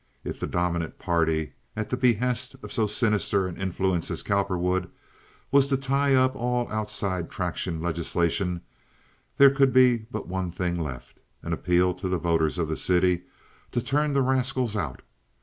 [0.23, 4.89] If the dominant party, at the behest of so sinister an influence as Cowperwood,
[5.51, 8.61] was to tie up all outside traction legislation,
[9.37, 13.25] there could be but one thing left—an appeal to the voters of the city
[13.73, 15.03] to turn the rascals out.